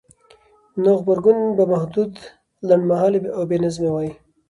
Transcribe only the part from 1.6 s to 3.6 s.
محدود، لنډمهالی او